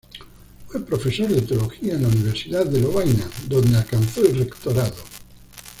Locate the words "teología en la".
1.43-2.07